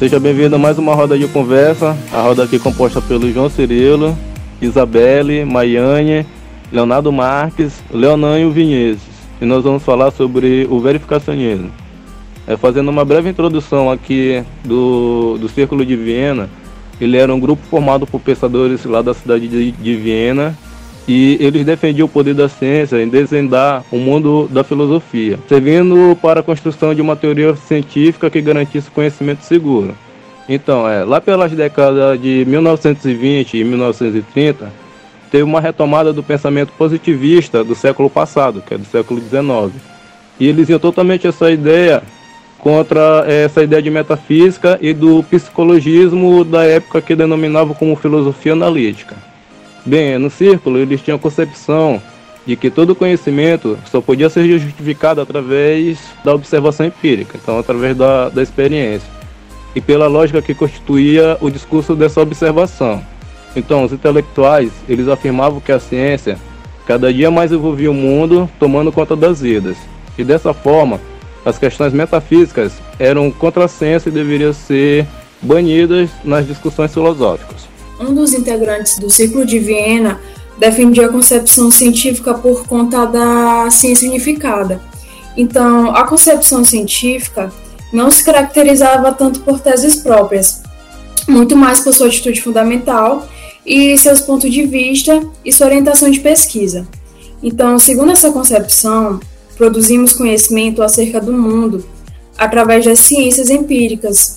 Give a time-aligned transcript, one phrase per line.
[0.00, 1.94] Seja bem-vindo a mais uma roda de conversa.
[2.10, 4.16] A roda aqui composta pelo João Cirilo,
[4.58, 6.24] Isabelle, Maiane,
[6.72, 9.02] Leonardo Marques, Leonan e o Vinheses.
[9.42, 11.70] E nós vamos falar sobre o verificacionismo.
[12.46, 16.48] É, fazendo uma breve introdução aqui do, do Círculo de Viena,
[16.98, 20.56] ele era um grupo formado por pensadores lá da cidade de, de Viena
[21.12, 26.38] e eles defendiam o poder da ciência em desvendar o mundo da filosofia, servindo para
[26.38, 29.92] a construção de uma teoria científica que garantisse conhecimento seguro.
[30.48, 34.72] Então, é, lá pelas décadas de 1920 e 1930,
[35.32, 39.82] teve uma retomada do pensamento positivista do século passado, que é do século XIX.
[40.38, 42.04] E eles iam totalmente essa ideia
[42.56, 49.29] contra essa ideia de metafísica e do psicologismo da época que denominavam como filosofia analítica.
[49.84, 52.00] Bem, no círculo eles tinham a concepção
[52.46, 58.28] de que todo conhecimento só podia ser justificado através da observação empírica, então através da,
[58.28, 59.08] da experiência,
[59.74, 63.02] e pela lógica que constituía o discurso dessa observação.
[63.54, 66.38] Então, os intelectuais, eles afirmavam que a ciência
[66.86, 69.76] cada dia mais envolvia o mundo, tomando conta das vidas.
[70.18, 71.00] E dessa forma,
[71.44, 75.06] as questões metafísicas eram contrassenso e deveriam ser
[75.40, 77.69] banidas nas discussões filosóficas.
[78.00, 80.18] Um dos integrantes do Ciclo de Viena
[80.58, 84.80] defendia a concepção científica por conta da ciência unificada.
[85.36, 87.52] Então, a concepção científica
[87.92, 90.62] não se caracterizava tanto por teses próprias,
[91.28, 93.28] muito mais por sua atitude fundamental
[93.66, 96.88] e seus pontos de vista e sua orientação de pesquisa.
[97.42, 99.20] Então, segundo essa concepção,
[99.56, 101.84] produzimos conhecimento acerca do mundo
[102.38, 104.36] através das ciências empíricas.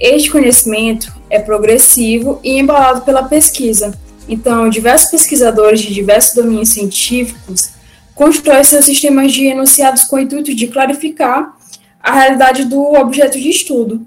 [0.00, 3.92] Este conhecimento é progressivo e embalado pela pesquisa.
[4.26, 7.72] Então, diversos pesquisadores de diversos domínios científicos
[8.14, 11.54] constroem seus sistemas de enunciados com o intuito de clarificar
[12.02, 14.00] a realidade do objeto de estudo.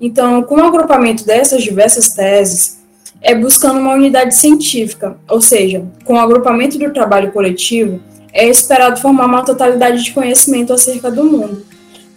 [0.00, 2.78] Então, com o agrupamento dessas diversas teses,
[3.20, 8.00] é buscando uma unidade científica, ou seja, com o agrupamento do trabalho coletivo,
[8.32, 11.66] é esperado formar uma totalidade de conhecimento acerca do mundo.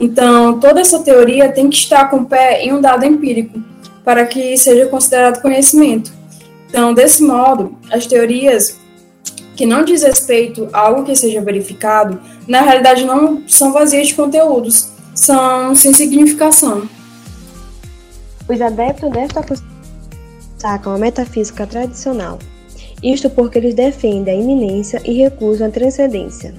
[0.03, 3.57] Então, toda essa teoria tem que estar com o pé em um dado empírico,
[4.03, 6.11] para que seja considerado conhecimento.
[6.69, 8.77] Então, desse modo, as teorias
[9.55, 14.15] que não diz respeito a algo que seja verificado, na realidade não são vazias de
[14.15, 16.83] conteúdos, são sem significação.
[18.49, 19.41] Os adeptos desta
[20.57, 22.39] sacam a metafísica tradicional
[23.03, 26.55] isto porque eles defendem a iminência e recusam a transcendência.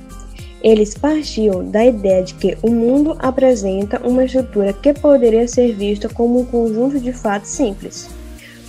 [0.64, 6.08] Eles partiam da ideia de que o mundo apresenta uma estrutura que poderia ser vista
[6.08, 8.08] como um conjunto de fatos simples.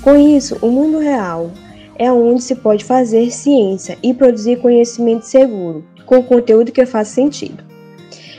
[0.02, 1.52] Com isso, o mundo real
[1.98, 7.64] é onde se pode fazer ciência e produzir conhecimento seguro, com conteúdo que faça sentido.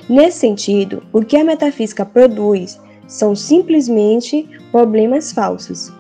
[0.07, 2.79] Nesse sentido, o que a metafísica produz
[3.09, 5.91] são simplesmente problemas falsos.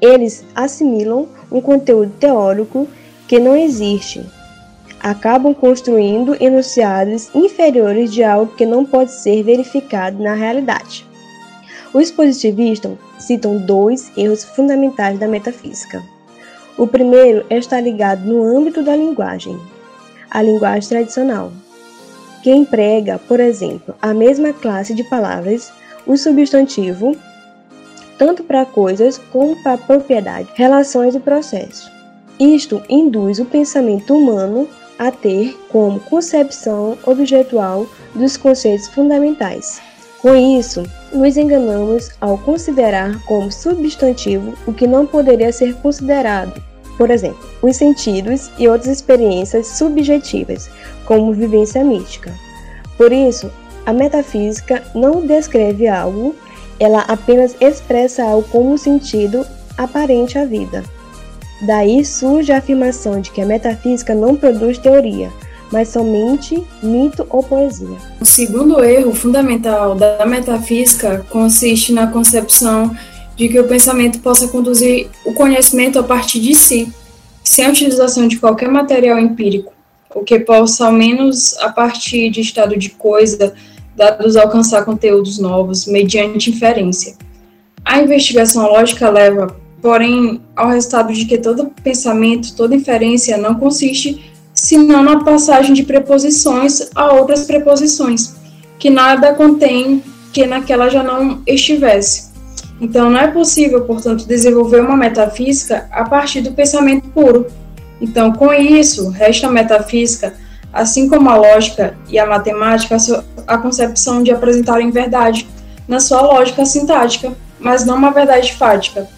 [0.00, 2.86] Eles assimilam um conteúdo teórico
[3.26, 4.24] que não existe.
[5.00, 11.06] Acabam construindo enunciados inferiores de algo que não pode ser verificado na realidade.
[11.92, 16.02] Os positivistas citam dois erros fundamentais da metafísica.
[16.76, 19.58] O primeiro estar ligado no âmbito da linguagem,
[20.30, 21.50] a linguagem tradicional,
[22.42, 25.72] que emprega, por exemplo, a mesma classe de palavras,
[26.06, 27.16] o substantivo
[28.20, 31.90] tanto para coisas como para propriedade, relações e processos.
[32.38, 34.68] Isto induz o pensamento humano
[35.00, 39.80] a ter como concepção objetual dos conceitos fundamentais.
[40.20, 46.62] Com isso, nos enganamos ao considerar como substantivo o que não poderia ser considerado,
[46.98, 50.70] por exemplo, os sentidos e outras experiências subjetivas,
[51.06, 52.34] como vivência mística.
[52.98, 53.50] Por isso,
[53.86, 56.36] a metafísica não descreve algo
[56.78, 59.46] ela apenas expressa algo como sentido
[59.76, 60.82] aparente à vida.
[61.62, 65.30] Daí surge a afirmação de que a metafísica não produz teoria,
[65.70, 67.96] mas somente mito ou poesia.
[68.20, 72.96] O segundo erro fundamental da metafísica consiste na concepção
[73.36, 76.92] de que o pensamento possa conduzir o conhecimento a partir de si,
[77.42, 79.72] sem a utilização de qualquer material empírico,
[80.14, 83.54] o que possa, ao menos a partir de estado de coisa,
[83.94, 87.16] dados alcançar conteúdos novos mediante inferência.
[87.84, 94.30] A investigação lógica leva, porém, ao resultado de que todo pensamento, toda inferência não consiste
[94.52, 98.34] senão na passagem de preposições a outras preposições,
[98.78, 102.30] que nada contém que naquela já não estivesse.
[102.80, 107.46] Então, não é possível, portanto, desenvolver uma metafísica a partir do pensamento puro.
[108.00, 110.34] Então, com isso, resta a metafísica
[110.72, 112.96] Assim como a lógica e a matemática,
[113.46, 115.48] a concepção de apresentarem verdade,
[115.88, 119.08] na sua lógica sintática, mas não uma verdade fática.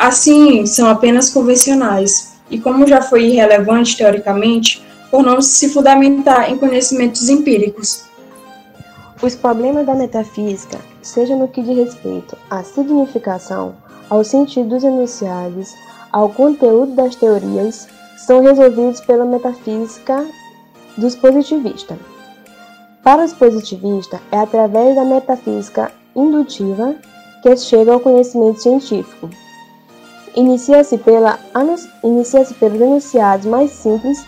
[0.00, 6.56] Assim, são apenas convencionais, e como já foi irrelevante teoricamente, por não se fundamentar em
[6.56, 8.04] conhecimentos empíricos.
[9.20, 13.74] Os problemas da metafísica, seja no que diz respeito à significação,
[14.08, 15.68] ao sentido dos enunciados,
[16.10, 17.86] ao conteúdo das teorias,
[18.16, 20.24] são resolvidos pela metafísica
[20.96, 21.98] dos positivistas.
[23.02, 26.94] Para os positivistas, é através da metafísica indutiva
[27.42, 29.28] que chega ao conhecimento científico.
[30.34, 31.00] Inicia-se
[32.04, 34.24] inicia pelos enunciados mais simples,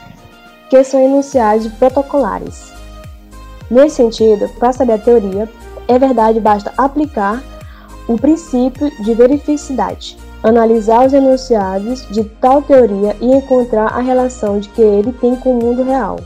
[0.68, 2.72] que são enunciados protocolares.
[3.70, 5.48] Nesse sentido, para saber a teoria,
[5.88, 7.42] é verdade basta aplicar
[8.08, 14.68] o princípio de verificidade, analisar os enunciados de tal teoria e encontrar a relação de
[14.70, 16.16] que ele tem com o mundo real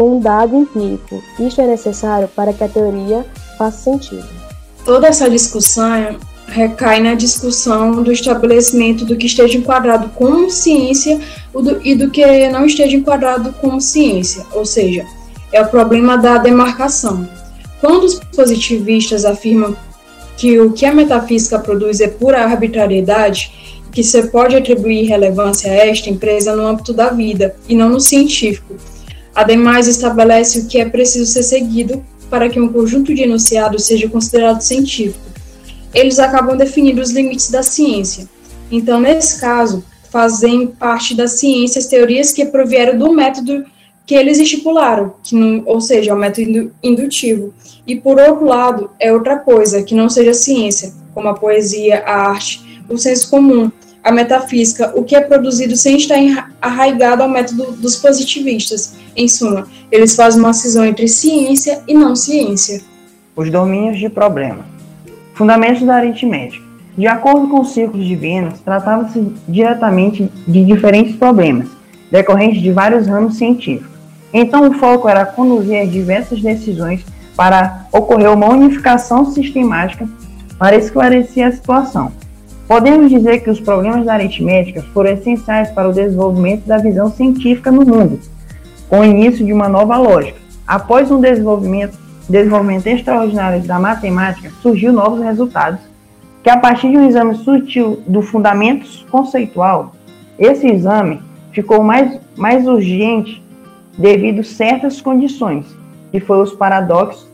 [0.00, 1.22] com um dado empírico.
[1.38, 3.26] Isto é necessário para que a teoria
[3.58, 4.26] faça sentido.
[4.82, 6.16] Toda essa discussão
[6.50, 11.20] recai na discussão do estabelecimento do que esteja enquadrado como ciência
[11.84, 15.06] e do que não esteja enquadrado como ciência, ou seja,
[15.52, 17.28] é o problema da demarcação.
[17.80, 19.76] Quando os positivistas afirmam
[20.36, 25.74] que o que a metafísica produz é pura arbitrariedade, que você pode atribuir relevância a
[25.74, 28.76] esta empresa no âmbito da vida e não no científico,
[29.34, 34.08] Ademais, estabelece o que é preciso ser seguido para que um conjunto de enunciados seja
[34.08, 35.29] considerado científico.
[35.92, 38.28] Eles acabam definindo os limites da ciência.
[38.70, 43.64] Então, nesse caso, fazem parte da ciência as teorias que provieram do método
[44.06, 47.54] que eles estipularam, que não, ou seja, é o método indutivo.
[47.86, 52.30] E, por outro lado, é outra coisa, que não seja ciência, como a poesia, a
[52.30, 53.70] arte, o senso comum,
[54.02, 56.16] a metafísica, o que é produzido sem estar
[56.60, 58.94] arraigado ao método dos positivistas.
[59.14, 62.82] Em suma, eles fazem uma cisão entre ciência e não ciência.
[63.36, 64.64] Os domínios de problema.
[65.40, 66.62] Fundamentos da aritmética.
[66.98, 71.66] De acordo com os círculos divinos, tratava-se diretamente de diferentes problemas,
[72.12, 73.88] decorrentes de vários ramos científicos.
[74.34, 77.02] Então, o foco era conduzir diversas decisões
[77.34, 80.06] para ocorrer uma unificação sistemática
[80.58, 82.12] para esclarecer a situação.
[82.68, 87.70] Podemos dizer que os problemas da aritmética foram essenciais para o desenvolvimento da visão científica
[87.70, 88.20] no mundo,
[88.90, 90.38] com o início de uma nova lógica.
[90.66, 91.98] Após um desenvolvimento,
[92.30, 95.80] desenvolvimento extraordinário da matemática, surgiu novos resultados,
[96.42, 99.94] que a partir de um exame sutil do fundamentos conceitual,
[100.38, 101.20] esse exame
[101.52, 103.42] ficou mais, mais urgente
[103.98, 105.66] devido a certas condições,
[106.10, 107.28] que foram os paradoxos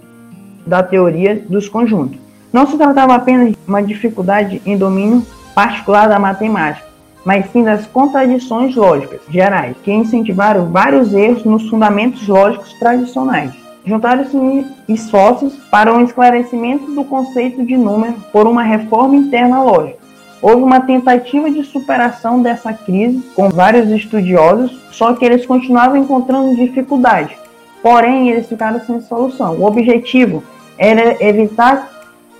[0.67, 2.19] da teoria dos conjuntos.
[2.53, 6.87] Não se tratava apenas de uma dificuldade em domínio particular da matemática,
[7.25, 13.66] mas sim das contradições lógicas gerais, que incentivaram vários erros nos fundamentos lógicos tradicionais.
[13.87, 19.99] Juntaram-se esforços para um esclarecimento do conceito de número por uma reforma interna lógica.
[20.43, 26.56] Houve uma tentativa de superação dessa crise com vários estudiosos, só que eles continuavam encontrando
[26.56, 27.37] dificuldade.
[27.83, 29.55] Porém, eles ficaram sem solução.
[29.55, 30.43] O objetivo
[30.77, 31.88] era evitar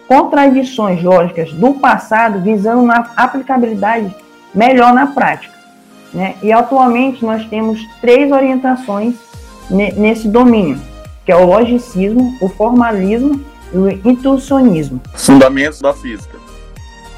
[0.09, 4.15] contradições lógicas do passado visando uma aplicabilidade
[4.55, 5.55] melhor na prática.
[6.13, 6.35] Né?
[6.43, 9.15] E atualmente nós temos três orientações
[9.71, 10.81] nesse domínio,
[11.27, 15.01] que é o logicismo, o formalismo e o intuicionismo.
[15.15, 16.39] Fundamentos da física.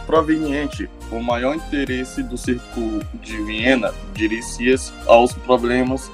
[0.06, 6.10] Proveniente, o maior interesse do Círculo de Viena dirigia-se aos problemas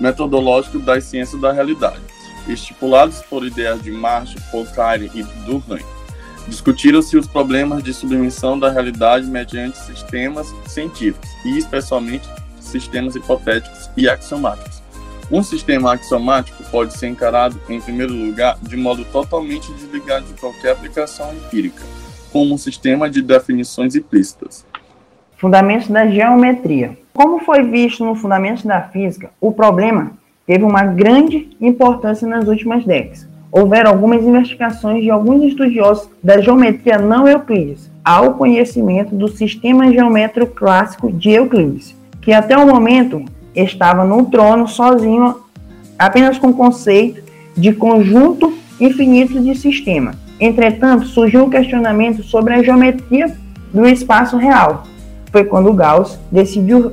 [0.00, 2.00] metodológicos das ciências da realidade,
[2.48, 5.84] estipulados por ideias de Marshall, Poincaré e Durkheim
[6.46, 12.28] Discutiram-se os problemas de submissão da realidade mediante sistemas científicos, e especialmente
[12.60, 14.83] sistemas hipotéticos e axiomáticos.
[15.30, 20.72] Um sistema axiomático pode ser encarado, em primeiro lugar, de modo totalmente desligado de qualquer
[20.72, 21.82] aplicação empírica,
[22.32, 24.66] como um sistema de definições implícitas.
[25.36, 26.96] Fundamentos da geometria.
[27.12, 30.12] Como foi visto no Fundamentos da Física, o problema
[30.46, 36.98] teve uma grande importância nas últimas décadas houveram algumas investigações de alguns estudiosos da geometria
[36.98, 44.04] não euclides ao conhecimento do sistema geométrico clássico de Euclides, que até o momento estava
[44.04, 45.36] no trono sozinho,
[45.98, 47.22] apenas com o conceito
[47.56, 50.14] de conjunto infinito de sistema.
[50.40, 53.36] Entretanto, surgiu um questionamento sobre a geometria
[53.72, 54.84] do espaço real.
[55.30, 56.92] Foi quando Gauss decidiu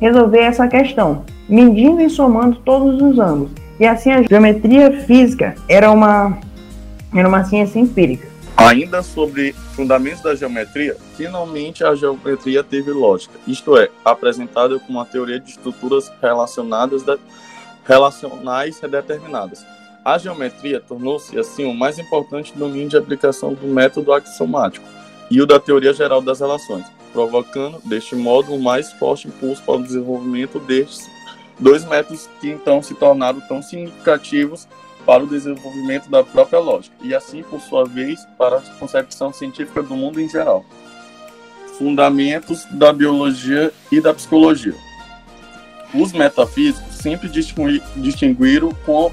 [0.00, 5.90] resolver essa questão, medindo e somando todos os ângulos e assim a geometria física era
[5.90, 6.38] uma,
[7.12, 8.28] era uma ciência empírica.
[8.56, 15.06] Ainda sobre fundamentos da geometria, finalmente a geometria teve lógica, isto é, apresentada como uma
[15.06, 17.16] teoria de estruturas relacionadas de,
[17.84, 19.64] relacionais determinadas.
[20.04, 24.84] A geometria tornou-se, assim, o mais importante domínio de aplicação do método axiomático
[25.30, 29.76] e o da teoria geral das relações, provocando, deste modo, um mais forte impulso para
[29.76, 31.08] o desenvolvimento destes
[31.56, 34.66] dois métodos que então se tornaram tão significativos
[35.06, 39.82] para o desenvolvimento da própria lógica, e assim, por sua vez, para a concepção científica
[39.82, 40.64] do mundo em geral.
[41.78, 44.74] Fundamentos da biologia e da psicologia.
[45.94, 47.28] Os metafísicos sempre
[47.96, 49.10] distinguiram com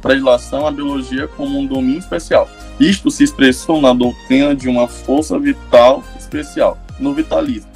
[0.00, 2.48] predilação a biologia como um domínio especial.
[2.80, 7.70] Isto se expressou na doutrina de uma força vital especial, no vitalismo.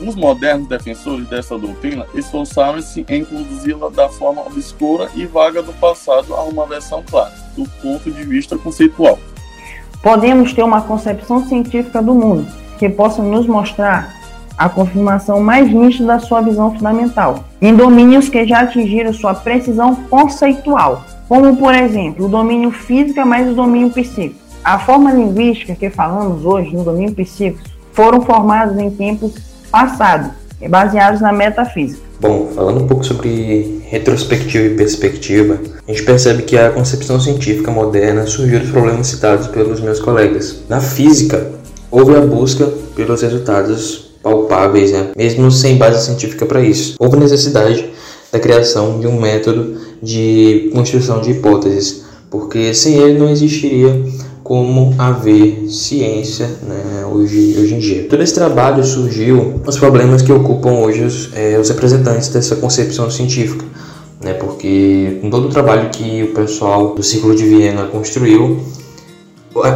[0.00, 6.34] Os modernos defensores dessa doutrina esforçaram-se em conduzi-la da forma obscura e vaga do passado
[6.34, 9.18] a uma versão clara, do ponto de vista conceitual.
[10.02, 14.12] Podemos ter uma concepção científica do mundo que possa nos mostrar
[14.58, 19.94] a confirmação mais nítida da sua visão fundamental, em domínios que já atingiram sua precisão
[20.10, 24.34] conceitual, como por exemplo o domínio física mais o domínio psíquico.
[24.64, 27.62] A forma linguística que falamos hoje no domínio psíquico
[27.92, 29.32] foram formadas em tempos
[29.70, 30.32] passados,
[30.68, 32.02] baseados na metafísica.
[32.20, 37.70] Bom, falando um pouco sobre retrospectiva e perspectiva, a gente percebe que a concepção científica
[37.70, 40.64] moderna surgiu dos problemas citados pelos meus colegas.
[40.68, 41.61] Na física,
[41.92, 45.10] houve a busca pelos resultados palpáveis, né?
[45.16, 46.96] mesmo sem base científica para isso.
[46.98, 47.84] Houve necessidade
[48.32, 54.02] da criação de um método de construção de hipóteses, porque sem ele não existiria
[54.42, 58.06] como haver ciência né, hoje, hoje em dia.
[58.08, 63.10] Todo esse trabalho surgiu os problemas que ocupam hoje os, é, os representantes dessa concepção
[63.10, 63.64] científica,
[64.20, 68.60] né, porque todo o trabalho que o pessoal do Círculo de Viena construiu,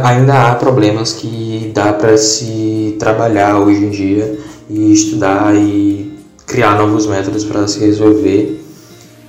[0.03, 6.13] ainda há problemas que dá para se trabalhar hoje em dia e estudar e
[6.45, 8.61] criar novos métodos para se resolver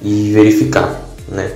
[0.03, 1.53] e verificar, né?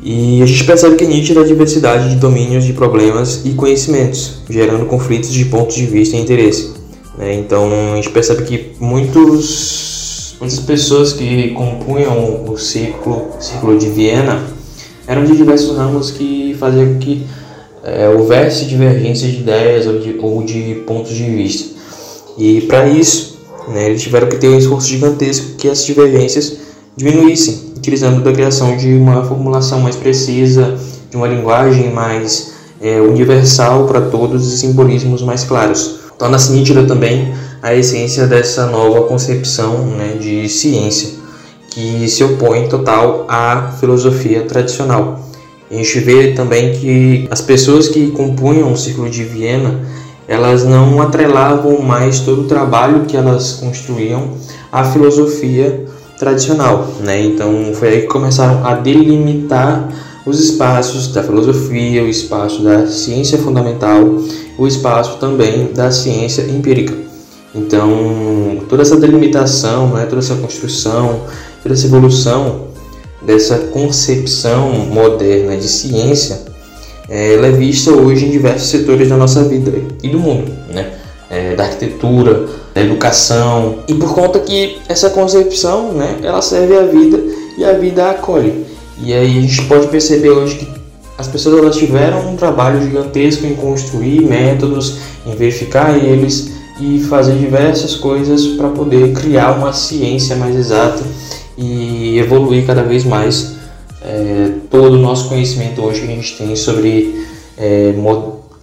[0.00, 4.86] E a gente percebe que é nítida diversidade de domínios de problemas e conhecimentos, gerando
[4.86, 6.72] conflitos de pontos de vista e interesse.
[7.16, 7.34] Né?
[7.34, 14.57] Então a gente percebe que muitos, muitas pessoas que compunham o círculo, círculo de Viena
[15.08, 17.26] eram de diversos ramos que faziam que
[17.82, 21.74] é, houvesse divergência de ideias ou de, ou de pontos de vista.
[22.36, 23.38] E para isso,
[23.68, 26.58] né, eles tiveram que ter um esforço gigantesco que essas divergências
[26.94, 30.76] diminuíssem, utilizando da criação de uma formulação mais precisa,
[31.10, 36.00] de uma linguagem mais é, universal para todos e simbolismos mais claros.
[36.18, 41.10] Torna-se nítida também a essência dessa nova concepção né, de ciência,
[41.78, 45.20] que se opõe total à filosofia tradicional.
[45.70, 49.82] A gente vê também que as pessoas que compunham o Círculo de Viena,
[50.26, 54.32] elas não atrelavam mais todo o trabalho que elas construíam
[54.72, 55.84] à filosofia
[56.18, 57.22] tradicional, né?
[57.22, 59.88] Então foi aí que começaram a delimitar
[60.26, 64.02] os espaços da filosofia, o espaço da ciência fundamental,
[64.58, 66.94] o espaço também da ciência empírica.
[67.54, 71.20] Então toda essa delimitação, né, toda essa construção,
[71.68, 72.68] toda essa evolução
[73.20, 76.40] dessa concepção moderna de ciência,
[77.08, 79.72] é, ela é vista hoje em diversos setores da nossa vida
[80.02, 80.92] e do mundo, né?
[81.30, 86.84] É, da arquitetura, da educação, e por conta que essa concepção, né, ela serve à
[86.84, 87.20] vida
[87.58, 88.64] e a vida acolhe.
[89.02, 90.68] E aí a gente pode perceber hoje que
[91.18, 97.34] as pessoas elas tiveram um trabalho gigantesco em construir métodos, em verificar eles e fazer
[97.34, 101.02] diversas coisas para poder criar uma ciência mais exata
[101.58, 103.56] e evoluir cada vez mais
[104.00, 107.26] é, todo o nosso conhecimento hoje que a gente tem sobre
[107.58, 107.92] é,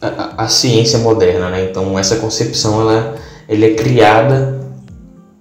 [0.01, 1.49] a, a, ciência moderna.
[1.49, 1.67] Né?
[1.69, 3.15] Então essa concepção ela,
[3.49, 4.61] ela é criada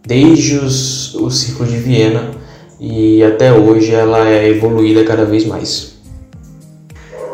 [0.04, 2.32] desde os, o ciclo de Viena
[2.80, 5.94] e até hoje ela é evoluída cada vez mais.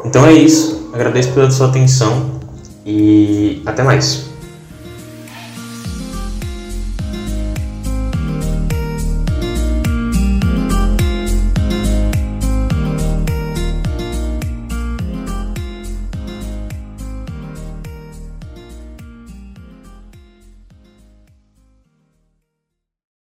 [0.04, 0.90] Então é isso.
[0.92, 2.40] Agradeço pela sua atenção
[2.84, 4.29] e até mais.